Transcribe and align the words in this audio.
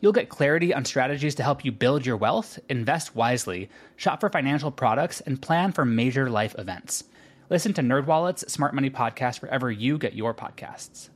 You'll 0.00 0.12
get 0.12 0.28
clarity 0.28 0.74
on 0.74 0.84
strategies 0.84 1.34
to 1.36 1.42
help 1.42 1.64
you 1.64 1.72
build 1.72 2.04
your 2.04 2.16
wealth, 2.16 2.58
invest 2.68 3.14
wisely, 3.16 3.70
shop 3.96 4.20
for 4.20 4.28
financial 4.28 4.70
products, 4.70 5.20
and 5.22 5.40
plan 5.40 5.72
for 5.72 5.84
major 5.84 6.28
life 6.28 6.54
events. 6.58 7.04
Listen 7.48 7.72
to 7.74 7.80
NerdWallet's 7.80 8.52
Smart 8.52 8.74
Money 8.74 8.90
Podcast 8.90 9.40
wherever 9.40 9.70
you 9.70 9.96
get 9.98 10.14
your 10.14 10.34
podcasts. 10.34 11.08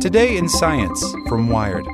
Today 0.00 0.38
in 0.38 0.48
Science 0.48 1.04
from 1.28 1.48
Wired. 1.50 1.86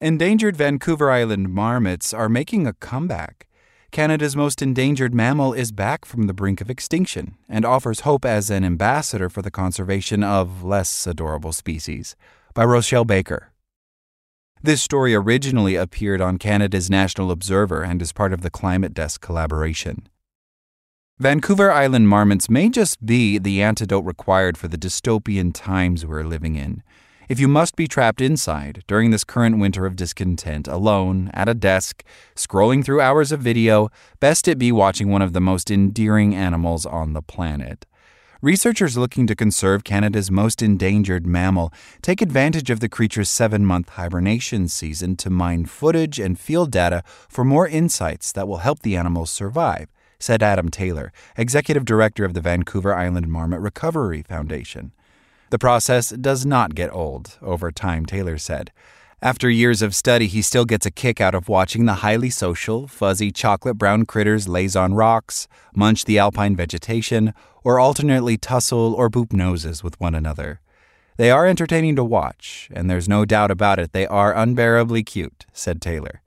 Endangered 0.00 0.56
Vancouver 0.56 1.10
Island 1.10 1.50
marmots 1.50 2.14
are 2.14 2.28
making 2.28 2.66
a 2.66 2.72
comeback. 2.72 3.46
Canada's 3.90 4.34
most 4.34 4.62
endangered 4.62 5.14
mammal 5.14 5.52
is 5.52 5.70
back 5.70 6.06
from 6.06 6.26
the 6.26 6.32
brink 6.32 6.62
of 6.62 6.70
extinction 6.70 7.36
and 7.46 7.66
offers 7.66 8.00
hope 8.00 8.24
as 8.24 8.48
an 8.48 8.64
ambassador 8.64 9.28
for 9.28 9.42
the 9.42 9.50
conservation 9.50 10.24
of 10.24 10.64
less 10.64 11.06
adorable 11.06 11.52
species. 11.52 12.16
By 12.54 12.66
Rochelle 12.66 13.06
Baker. 13.06 13.50
This 14.62 14.82
story 14.82 15.14
originally 15.14 15.74
appeared 15.74 16.20
on 16.20 16.36
Canada's 16.36 16.90
National 16.90 17.30
Observer 17.30 17.82
and 17.82 18.02
is 18.02 18.12
part 18.12 18.34
of 18.34 18.42
the 18.42 18.50
Climate 18.50 18.92
Desk 18.92 19.22
collaboration. 19.22 20.06
Vancouver 21.18 21.72
Island 21.72 22.10
marmots 22.10 22.50
may 22.50 22.68
just 22.68 23.06
be 23.06 23.38
the 23.38 23.62
antidote 23.62 24.04
required 24.04 24.58
for 24.58 24.68
the 24.68 24.76
dystopian 24.76 25.54
times 25.54 26.04
we're 26.04 26.24
living 26.24 26.54
in. 26.56 26.82
If 27.26 27.40
you 27.40 27.48
must 27.48 27.74
be 27.74 27.88
trapped 27.88 28.20
inside 28.20 28.84
during 28.86 29.12
this 29.12 29.24
current 29.24 29.58
winter 29.58 29.86
of 29.86 29.96
discontent, 29.96 30.68
alone, 30.68 31.30
at 31.32 31.48
a 31.48 31.54
desk, 31.54 32.04
scrolling 32.36 32.84
through 32.84 33.00
hours 33.00 33.32
of 33.32 33.40
video, 33.40 33.88
best 34.20 34.46
it 34.46 34.58
be 34.58 34.70
watching 34.70 35.08
one 35.08 35.22
of 35.22 35.32
the 35.32 35.40
most 35.40 35.70
endearing 35.70 36.34
animals 36.34 36.84
on 36.84 37.14
the 37.14 37.22
planet. 37.22 37.86
Researchers 38.42 38.96
looking 38.96 39.28
to 39.28 39.36
conserve 39.36 39.84
Canada's 39.84 40.28
most 40.28 40.62
endangered 40.62 41.24
mammal 41.24 41.72
take 42.02 42.20
advantage 42.20 42.70
of 42.70 42.80
the 42.80 42.88
creature's 42.88 43.28
seven 43.28 43.64
month 43.64 43.90
hibernation 43.90 44.66
season 44.66 45.14
to 45.18 45.30
mine 45.30 45.64
footage 45.64 46.18
and 46.18 46.36
field 46.36 46.72
data 46.72 47.04
for 47.28 47.44
more 47.44 47.68
insights 47.68 48.32
that 48.32 48.48
will 48.48 48.56
help 48.56 48.80
the 48.80 48.96
animals 48.96 49.30
survive 49.30 49.88
said 50.18 50.42
Adam 50.42 50.70
Taylor, 50.70 51.12
executive 51.36 51.84
director 51.84 52.24
of 52.24 52.34
the 52.34 52.40
Vancouver 52.40 52.92
Island 52.92 53.28
Marmot 53.28 53.60
Recovery 53.60 54.22
Foundation. 54.22 54.90
The 55.50 55.58
process 55.58 56.10
does 56.10 56.44
not 56.44 56.74
get 56.74 56.92
old 56.92 57.38
over 57.42 57.70
time, 57.70 58.06
Taylor 58.06 58.38
said. 58.38 58.72
After 59.24 59.48
years 59.48 59.82
of 59.82 59.94
study, 59.94 60.26
he 60.26 60.42
still 60.42 60.64
gets 60.64 60.84
a 60.84 60.90
kick 60.90 61.20
out 61.20 61.32
of 61.32 61.48
watching 61.48 61.84
the 61.84 62.02
highly 62.02 62.28
social, 62.28 62.88
fuzzy 62.88 63.30
chocolate 63.30 63.78
brown 63.78 64.04
critters 64.04 64.48
laze 64.48 64.74
on 64.74 64.94
rocks, 64.94 65.46
munch 65.76 66.06
the 66.06 66.18
alpine 66.18 66.56
vegetation, 66.56 67.32
or 67.62 67.78
alternately 67.78 68.36
tussle 68.36 68.92
or 68.94 69.08
boop 69.08 69.32
noses 69.32 69.84
with 69.84 70.00
one 70.00 70.16
another. 70.16 70.60
They 71.18 71.30
are 71.30 71.46
entertaining 71.46 71.94
to 71.96 72.04
watch, 72.04 72.68
and 72.72 72.90
there's 72.90 73.08
no 73.08 73.24
doubt 73.24 73.52
about 73.52 73.78
it, 73.78 73.92
they 73.92 74.08
are 74.08 74.34
unbearably 74.34 75.04
cute, 75.04 75.46
said 75.52 75.80
Taylor. 75.80 76.20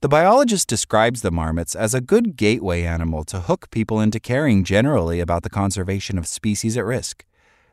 The 0.00 0.08
biologist 0.08 0.68
describes 0.68 1.22
the 1.22 1.32
marmots 1.32 1.74
as 1.74 1.94
a 1.94 2.00
good 2.00 2.36
gateway 2.36 2.84
animal 2.84 3.24
to 3.24 3.40
hook 3.40 3.72
people 3.72 3.98
into 3.98 4.20
caring 4.20 4.62
generally 4.62 5.18
about 5.18 5.42
the 5.42 5.50
conservation 5.50 6.16
of 6.16 6.28
species 6.28 6.76
at 6.76 6.84
risk. 6.84 7.24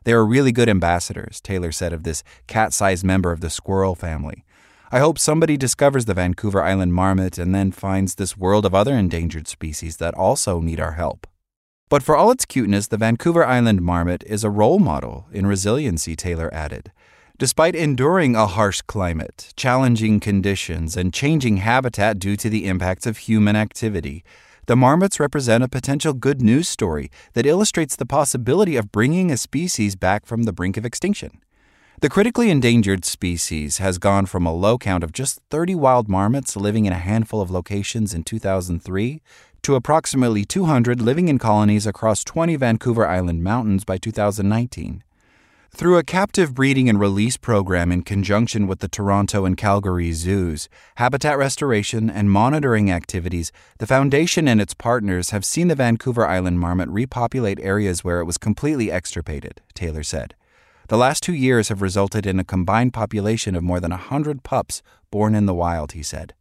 They 0.02 0.12
are 0.14 0.26
really 0.26 0.50
good 0.50 0.68
ambassadors, 0.68 1.40
Taylor 1.40 1.70
said 1.70 1.92
of 1.92 2.02
this 2.02 2.24
cat 2.48 2.72
sized 2.72 3.04
member 3.04 3.30
of 3.30 3.40
the 3.40 3.50
squirrel 3.50 3.94
family. 3.94 4.44
I 4.90 5.00
hope 5.00 5.18
somebody 5.18 5.58
discovers 5.58 6.06
the 6.06 6.14
Vancouver 6.14 6.62
Island 6.62 6.94
marmot 6.94 7.36
and 7.36 7.54
then 7.54 7.72
finds 7.72 8.14
this 8.14 8.38
world 8.38 8.64
of 8.64 8.74
other 8.74 8.94
endangered 8.94 9.46
species 9.46 9.98
that 9.98 10.14
also 10.14 10.60
need 10.60 10.80
our 10.80 10.92
help. 10.92 11.26
But 11.90 12.02
for 12.02 12.16
all 12.16 12.30
its 12.30 12.46
cuteness, 12.46 12.86
the 12.86 12.96
Vancouver 12.96 13.44
Island 13.44 13.82
marmot 13.82 14.24
is 14.26 14.44
a 14.44 14.50
role 14.50 14.78
model 14.78 15.26
in 15.30 15.46
resiliency, 15.46 16.16
Taylor 16.16 16.48
added. 16.54 16.90
Despite 17.36 17.74
enduring 17.74 18.34
a 18.34 18.46
harsh 18.46 18.80
climate, 18.80 19.52
challenging 19.56 20.20
conditions, 20.20 20.96
and 20.96 21.12
changing 21.12 21.58
habitat 21.58 22.18
due 22.18 22.36
to 22.36 22.48
the 22.48 22.66
impacts 22.66 23.06
of 23.06 23.18
human 23.18 23.56
activity, 23.56 24.24
the 24.68 24.76
marmots 24.76 25.20
represent 25.20 25.62
a 25.62 25.68
potential 25.68 26.14
good 26.14 26.40
news 26.40 26.66
story 26.66 27.10
that 27.34 27.46
illustrates 27.46 27.94
the 27.94 28.06
possibility 28.06 28.76
of 28.76 28.90
bringing 28.90 29.30
a 29.30 29.36
species 29.36 29.96
back 29.96 30.24
from 30.24 30.44
the 30.44 30.52
brink 30.52 30.78
of 30.78 30.86
extinction. 30.86 31.42
The 32.00 32.08
critically 32.08 32.48
endangered 32.48 33.04
species 33.04 33.78
has 33.78 33.98
gone 33.98 34.26
from 34.26 34.46
a 34.46 34.54
low 34.54 34.78
count 34.78 35.02
of 35.02 35.10
just 35.10 35.40
30 35.50 35.74
wild 35.74 36.08
marmots 36.08 36.54
living 36.54 36.86
in 36.86 36.92
a 36.92 36.96
handful 36.96 37.40
of 37.40 37.50
locations 37.50 38.14
in 38.14 38.22
2003 38.22 39.20
to 39.62 39.74
approximately 39.74 40.44
200 40.44 41.02
living 41.02 41.26
in 41.26 41.40
colonies 41.40 41.88
across 41.88 42.22
20 42.22 42.54
Vancouver 42.54 43.04
Island 43.04 43.42
mountains 43.42 43.84
by 43.84 43.98
2019. 43.98 45.02
Through 45.72 45.98
a 45.98 46.04
captive 46.04 46.54
breeding 46.54 46.88
and 46.88 47.00
release 47.00 47.36
program 47.36 47.90
in 47.90 48.02
conjunction 48.02 48.68
with 48.68 48.78
the 48.78 48.86
Toronto 48.86 49.44
and 49.44 49.56
Calgary 49.56 50.12
zoos, 50.12 50.68
habitat 50.98 51.36
restoration, 51.36 52.08
and 52.08 52.30
monitoring 52.30 52.92
activities, 52.92 53.50
the 53.78 53.88
Foundation 53.88 54.46
and 54.46 54.60
its 54.60 54.72
partners 54.72 55.30
have 55.30 55.44
seen 55.44 55.66
the 55.66 55.74
Vancouver 55.74 56.24
Island 56.24 56.60
marmot 56.60 56.90
repopulate 56.90 57.58
areas 57.58 58.04
where 58.04 58.20
it 58.20 58.24
was 58.24 58.38
completely 58.38 58.92
extirpated, 58.92 59.60
Taylor 59.74 60.04
said. 60.04 60.36
The 60.88 60.96
last 60.96 61.22
two 61.22 61.34
years 61.34 61.68
have 61.68 61.82
resulted 61.82 62.24
in 62.24 62.40
a 62.40 62.44
combined 62.44 62.94
population 62.94 63.54
of 63.54 63.62
more 63.62 63.78
than 63.78 63.90
100 63.90 64.42
pups 64.42 64.82
born 65.10 65.34
in 65.34 65.44
the 65.44 65.52
wild, 65.52 65.92
he 65.92 66.02
said. 66.02 66.32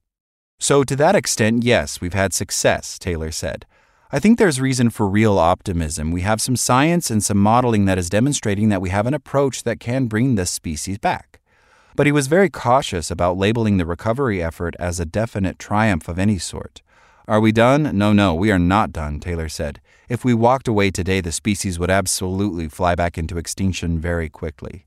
So, 0.58 0.86
to 0.86 0.96
that 0.96 1.16
extent, 1.16 1.64
yes, 1.64 2.00
we've 2.00 2.14
had 2.14 2.32
success, 2.32 2.98
Taylor 2.98 3.30
said. 3.30 3.66
I 4.10 4.20
think 4.20 4.40
there's 4.40 4.62
reason 4.62 4.90
for 4.90 5.06
real 5.06 5.38
optimism. 5.38 6.12
We 6.14 6.22
have 6.22 6.42
some 6.42 6.56
science 6.56 7.12
and 7.12 7.22
some 7.22 7.38
modeling 7.38 7.84
that 7.86 7.98
is 7.98 8.10
demonstrating 8.10 8.70
that 8.70 8.82
we 8.82 8.90
have 8.90 9.06
an 9.06 9.14
approach 9.14 9.64
that 9.64 9.82
can 9.82 10.08
bring 10.08 10.36
this 10.36 10.50
species 10.50 10.98
back. 10.98 11.42
But 11.98 12.06
he 12.06 12.14
was 12.14 12.28
very 12.28 12.50
cautious 12.50 13.12
about 13.12 13.38
labeling 13.38 13.76
the 13.76 13.86
recovery 13.86 14.42
effort 14.42 14.78
as 14.80 14.98
a 14.98 15.06
definite 15.06 15.60
triumph 15.60 16.08
of 16.08 16.18
any 16.18 16.38
sort. 16.38 16.82
Are 17.28 17.42
we 17.42 17.52
done? 17.52 17.98
No, 17.98 18.14
no, 18.14 18.34
we 18.34 18.50
are 18.52 18.60
not 18.60 18.94
done, 18.94 19.20
Taylor 19.20 19.50
said. 19.50 19.82
If 20.10 20.24
we 20.24 20.34
walked 20.34 20.70
away 20.70 20.90
today, 20.90 21.20
the 21.20 21.34
species 21.34 21.78
would 21.80 21.90
absolutely 21.90 22.70
fly 22.70 22.96
back 22.96 23.18
into 23.18 23.38
extinction 23.38 24.00
very 24.00 24.30
quickly. 24.30 24.86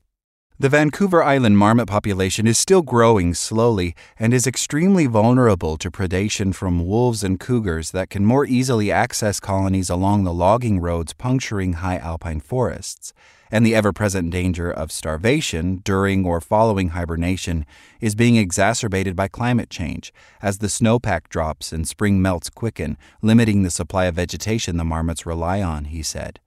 The 0.57 0.69
Vancouver 0.69 1.23
Island 1.23 1.59
marmot 1.59 1.87
population 1.87 2.47
is 2.47 2.57
still 2.57 2.81
growing 2.81 3.35
slowly 3.35 3.93
and 4.17 4.33
is 4.33 4.47
extremely 4.47 5.05
vulnerable 5.05 5.77
to 5.77 5.91
predation 5.91 6.55
from 6.55 6.87
wolves 6.87 7.23
and 7.23 7.39
cougars 7.39 7.91
that 7.91 8.09
can 8.09 8.25
more 8.25 8.47
easily 8.47 8.91
access 8.91 9.39
colonies 9.39 9.91
along 9.91 10.23
the 10.23 10.33
logging 10.33 10.79
roads 10.79 11.13
puncturing 11.13 11.73
high 11.73 11.97
alpine 11.97 12.39
forests. 12.39 13.13
And 13.51 13.65
the 13.65 13.75
ever 13.75 13.91
present 13.91 14.31
danger 14.31 14.71
of 14.71 14.91
starvation 14.91 15.81
during 15.83 16.25
or 16.25 16.39
following 16.39 16.89
hibernation 16.89 17.65
is 17.99 18.15
being 18.15 18.37
exacerbated 18.37 19.15
by 19.15 19.27
climate 19.27 19.69
change, 19.69 20.13
as 20.41 20.59
the 20.59 20.67
snowpack 20.67 21.27
drops 21.27 21.73
and 21.73 21.87
spring 21.87 22.21
melts 22.21 22.49
quicken, 22.49 22.97
limiting 23.21 23.63
the 23.63 23.69
supply 23.69 24.05
of 24.05 24.15
vegetation 24.15 24.77
the 24.77 24.85
marmots 24.85 25.25
rely 25.25 25.61
on, 25.61 25.85
he 25.85 26.01
said. 26.01 26.39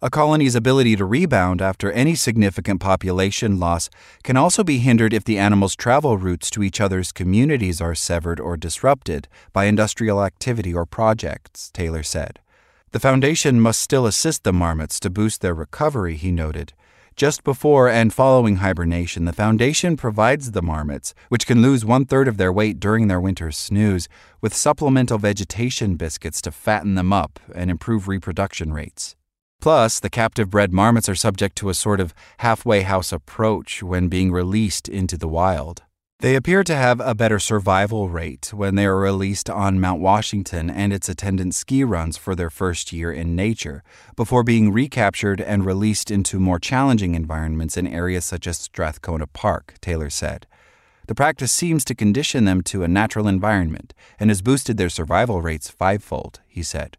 A 0.00 0.10
colony's 0.10 0.54
ability 0.54 0.94
to 0.94 1.04
rebound 1.04 1.60
after 1.60 1.90
any 1.90 2.14
significant 2.14 2.80
population 2.80 3.58
loss 3.58 3.90
can 4.22 4.36
also 4.36 4.62
be 4.62 4.78
hindered 4.78 5.12
if 5.12 5.24
the 5.24 5.38
animal's 5.38 5.74
travel 5.74 6.16
routes 6.16 6.50
to 6.50 6.62
each 6.62 6.80
other's 6.80 7.10
communities 7.10 7.80
are 7.80 7.96
severed 7.96 8.38
or 8.38 8.56
disrupted 8.56 9.26
by 9.52 9.64
industrial 9.64 10.22
activity 10.22 10.72
or 10.72 10.86
projects, 10.86 11.72
Taylor 11.72 12.04
said. 12.04 12.38
The 12.90 13.00
Foundation 13.00 13.60
must 13.60 13.80
still 13.80 14.06
assist 14.06 14.44
the 14.44 14.52
marmots 14.52 14.98
to 15.00 15.10
boost 15.10 15.42
their 15.42 15.52
recovery, 15.52 16.16
he 16.16 16.30
noted. 16.30 16.72
Just 17.16 17.44
before 17.44 17.86
and 17.86 18.14
following 18.14 18.56
hibernation, 18.56 19.26
the 19.26 19.34
Foundation 19.34 19.94
provides 19.94 20.52
the 20.52 20.62
marmots, 20.62 21.12
which 21.28 21.46
can 21.46 21.60
lose 21.60 21.84
one 21.84 22.06
third 22.06 22.28
of 22.28 22.38
their 22.38 22.52
weight 22.52 22.80
during 22.80 23.08
their 23.08 23.20
winter 23.20 23.52
snooze, 23.52 24.08
with 24.40 24.54
supplemental 24.54 25.18
vegetation 25.18 25.96
biscuits 25.96 26.40
to 26.40 26.50
fatten 26.50 26.94
them 26.94 27.12
up 27.12 27.38
and 27.54 27.70
improve 27.70 28.08
reproduction 28.08 28.72
rates. 28.72 29.16
Plus, 29.60 30.00
the 30.00 30.08
captive 30.08 30.48
bred 30.48 30.72
marmots 30.72 31.10
are 31.10 31.14
subject 31.14 31.56
to 31.56 31.68
a 31.68 31.74
sort 31.74 32.00
of 32.00 32.14
halfway 32.38 32.82
house 32.82 33.12
approach 33.12 33.82
when 33.82 34.08
being 34.08 34.32
released 34.32 34.88
into 34.88 35.18
the 35.18 35.28
wild. 35.28 35.82
They 36.20 36.34
appear 36.34 36.64
to 36.64 36.74
have 36.74 36.98
a 36.98 37.14
better 37.14 37.38
survival 37.38 38.08
rate 38.08 38.52
when 38.52 38.74
they 38.74 38.86
are 38.86 38.98
released 38.98 39.48
on 39.48 39.78
Mount 39.78 40.00
Washington 40.00 40.68
and 40.68 40.92
its 40.92 41.08
attendant 41.08 41.54
ski 41.54 41.84
runs 41.84 42.16
for 42.16 42.34
their 42.34 42.50
first 42.50 42.92
year 42.92 43.12
in 43.12 43.36
nature, 43.36 43.84
before 44.16 44.42
being 44.42 44.72
recaptured 44.72 45.40
and 45.40 45.64
released 45.64 46.10
into 46.10 46.40
more 46.40 46.58
challenging 46.58 47.14
environments 47.14 47.76
in 47.76 47.86
areas 47.86 48.24
such 48.24 48.48
as 48.48 48.58
Strathcona 48.58 49.28
Park, 49.28 49.74
Taylor 49.80 50.10
said. 50.10 50.48
The 51.06 51.14
practice 51.14 51.52
seems 51.52 51.84
to 51.84 51.94
condition 51.94 52.46
them 52.46 52.62
to 52.62 52.82
a 52.82 52.88
natural 52.88 53.28
environment 53.28 53.94
and 54.18 54.28
has 54.28 54.42
boosted 54.42 54.76
their 54.76 54.88
survival 54.88 55.40
rates 55.40 55.70
fivefold, 55.70 56.40
he 56.48 56.64
said. 56.64 56.96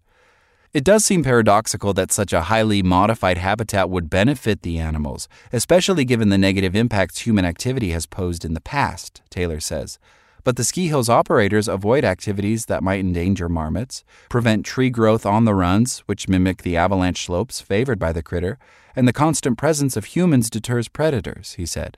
It 0.71 0.83
does 0.83 1.03
seem 1.03 1.23
paradoxical 1.23 1.93
that 1.93 2.11
such 2.11 2.31
a 2.31 2.43
highly 2.43 2.83
modified 2.83 3.39
habitat 3.39 3.89
would 3.89 4.07
benefit 4.07 4.61
the 4.61 4.77
animals, 4.77 5.27
especially 5.51 6.05
given 6.05 6.29
the 6.29 6.37
negative 6.37 6.75
impacts 6.75 7.21
human 7.21 7.43
activity 7.43 7.89
has 7.89 8.05
posed 8.05 8.45
in 8.45 8.53
the 8.53 8.61
past, 8.61 9.23
Taylor 9.31 9.59
says. 9.59 9.97
But 10.43 10.57
the 10.57 10.63
ski 10.63 10.87
hills 10.87 11.09
operators 11.09 11.67
avoid 11.67 12.05
activities 12.05 12.67
that 12.67 12.83
might 12.83 12.99
endanger 12.99 13.49
marmots, 13.49 14.03
prevent 14.29 14.63
tree 14.63 14.91
growth 14.91 15.25
on 15.25 15.45
the 15.45 15.55
runs, 15.55 15.99
which 16.05 16.29
mimic 16.29 16.61
the 16.61 16.77
avalanche 16.77 17.25
slopes 17.25 17.61
favored 17.61 17.97
by 17.97 18.13
the 18.13 18.23
critter, 18.23 18.59
and 18.95 19.07
the 19.07 19.13
constant 19.13 19.57
presence 19.57 19.97
of 19.97 20.05
humans 20.05 20.51
deters 20.51 20.87
predators, 20.87 21.53
he 21.53 21.65
said. 21.65 21.97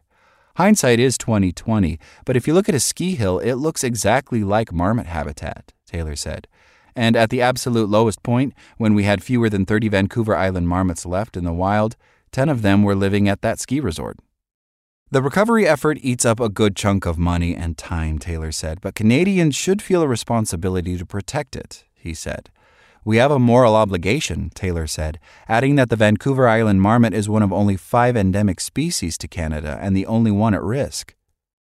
Hindsight 0.56 1.00
is 1.00 1.17
2020, 1.17 2.00
but 2.24 2.38
if 2.38 2.47
you 2.47 2.53
look 2.53 2.69
at 2.69 2.75
a 2.75 2.79
ski 2.79 3.15
hill, 3.15 3.39
it 3.39 3.56
looks 3.56 3.83
exactly 3.83 4.45
like 4.45 4.71
marmot 4.71 5.07
habitat, 5.07 5.74
Taylor 5.85 6.15
said. 6.15 6.47
And 6.95 7.15
at 7.15 7.29
the 7.29 7.41
absolute 7.41 7.89
lowest 7.89 8.23
point, 8.23 8.53
when 8.77 8.93
we 8.93 9.03
had 9.03 9.23
fewer 9.23 9.49
than 9.49 9.65
30 9.65 9.89
Vancouver 9.89 10.35
Island 10.35 10.67
marmots 10.67 11.05
left 11.05 11.38
in 11.38 11.43
the 11.43 11.53
wild, 11.53 11.95
10 12.31 12.49
of 12.49 12.61
them 12.61 12.83
were 12.83 12.95
living 12.95 13.27
at 13.27 13.41
that 13.41 13.59
ski 13.59 13.79
resort. 13.79 14.17
The 15.09 15.21
recovery 15.21 15.67
effort 15.67 15.97
eats 16.01 16.23
up 16.23 16.39
a 16.39 16.47
good 16.47 16.73
chunk 16.75 17.05
of 17.05 17.17
money 17.17 17.53
and 17.53 17.77
time, 17.77 18.17
Taylor 18.17 18.53
said, 18.53 18.79
but 18.79 18.95
Canadians 18.95 19.55
should 19.55 19.81
feel 19.81 20.01
a 20.01 20.07
responsibility 20.07 20.97
to 20.97 21.05
protect 21.05 21.55
it, 21.57 21.83
he 21.93 22.13
said. 22.13 22.49
We 23.03 23.17
have 23.17 23.31
a 23.31 23.39
moral 23.39 23.75
obligation, 23.75 24.51
Taylor 24.53 24.88
said, 24.88 25.19
adding 25.49 25.75
that 25.75 25.89
the 25.89 25.95
Vancouver 25.95 26.47
Island 26.47 26.81
marmot 26.81 27.13
is 27.13 27.27
one 27.27 27.43
of 27.43 27.51
only 27.51 27.75
five 27.75 28.15
endemic 28.15 28.61
species 28.61 29.17
to 29.17 29.27
Canada 29.27 29.77
and 29.81 29.97
the 29.97 30.05
only 30.05 30.31
one 30.31 30.53
at 30.53 30.61
risk. 30.61 31.15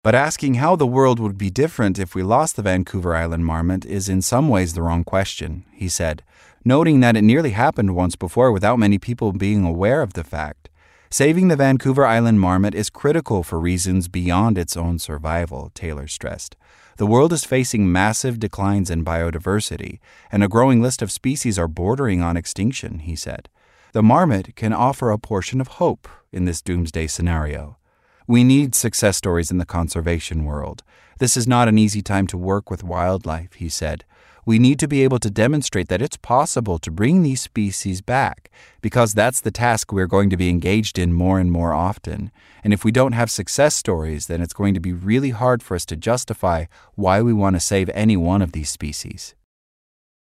But 0.05 0.13
asking 0.13 0.53
how 0.53 0.75
the 0.75 0.85
world 0.85 1.19
would 1.19 1.35
be 1.35 1.49
different 1.49 1.97
if 1.97 2.13
we 2.13 2.21
lost 2.21 2.55
the 2.55 2.61
Vancouver 2.61 3.15
Island 3.15 3.43
marmot 3.43 3.85
is 3.85 4.07
in 4.07 4.21
some 4.21 4.49
ways 4.49 4.75
the 4.75 4.83
wrong 4.83 5.03
question, 5.03 5.65
he 5.73 5.89
said, 5.89 6.21
noting 6.63 6.99
that 6.99 7.17
it 7.17 7.23
nearly 7.23 7.49
happened 7.49 7.95
once 7.95 8.15
before 8.15 8.51
without 8.51 8.77
many 8.77 8.99
people 8.99 9.31
being 9.31 9.65
aware 9.65 10.03
of 10.03 10.13
the 10.13 10.23
fact. 10.23 10.69
Saving 11.09 11.47
the 11.47 11.55
Vancouver 11.55 12.05
Island 12.05 12.39
marmot 12.39 12.75
is 12.75 12.91
critical 12.91 13.41
for 13.41 13.59
reasons 13.59 14.07
beyond 14.07 14.59
its 14.59 14.77
own 14.77 14.99
survival, 14.99 15.71
Taylor 15.73 16.05
stressed. 16.05 16.55
The 16.97 17.07
world 17.07 17.33
is 17.33 17.43
facing 17.43 17.91
massive 17.91 18.39
declines 18.39 18.91
in 18.91 19.03
biodiversity, 19.03 19.97
and 20.31 20.43
a 20.43 20.47
growing 20.47 20.83
list 20.83 21.01
of 21.01 21.11
species 21.11 21.57
are 21.57 21.67
bordering 21.67 22.21
on 22.21 22.37
extinction, 22.37 22.99
he 22.99 23.15
said. 23.15 23.49
The 23.93 24.03
marmot 24.03 24.55
can 24.55 24.71
offer 24.71 25.09
a 25.09 25.17
portion 25.17 25.59
of 25.59 25.79
hope 25.81 26.07
in 26.31 26.45
this 26.45 26.61
doomsday 26.61 27.07
scenario. 27.07 27.77
We 28.27 28.43
need 28.43 28.73
success 28.73 29.17
stories 29.17 29.51
in 29.51 29.59
the 29.59 29.65
conservation 29.65 30.45
world. 30.45 30.81
This 31.19 31.37
is 31.37 31.47
not 31.47 31.67
an 31.67 31.77
easy 31.77 32.01
time 32.01 32.25
to 32.27 32.37
work 32.37 32.71
with 32.71 32.83
wildlife, 32.83 33.53
he 33.53 33.69
said. 33.69 34.03
We 34.47 34.57
need 34.57 34.79
to 34.79 34.87
be 34.87 35.03
able 35.03 35.19
to 35.19 35.29
demonstrate 35.29 35.89
that 35.89 36.01
it's 36.01 36.17
possible 36.17 36.79
to 36.79 36.91
bring 36.91 37.21
these 37.21 37.41
species 37.41 38.01
back, 38.01 38.49
because 38.81 39.13
that's 39.13 39.41
the 39.41 39.51
task 39.51 39.91
we're 39.91 40.07
going 40.07 40.31
to 40.31 40.37
be 40.37 40.49
engaged 40.49 40.97
in 40.97 41.13
more 41.13 41.39
and 41.39 41.51
more 41.51 41.73
often. 41.73 42.31
And 42.63 42.73
if 42.73 42.83
we 42.83 42.91
don't 42.91 43.13
have 43.13 43.29
success 43.29 43.75
stories, 43.75 44.25
then 44.25 44.41
it's 44.41 44.53
going 44.53 44.73
to 44.73 44.79
be 44.79 44.93
really 44.93 45.31
hard 45.31 45.61
for 45.61 45.75
us 45.75 45.85
to 45.85 45.95
justify 45.95 46.65
why 46.95 47.21
we 47.21 47.33
want 47.33 47.55
to 47.55 47.59
save 47.59 47.89
any 47.89 48.17
one 48.17 48.41
of 48.41 48.53
these 48.53 48.69
species. 48.69 49.35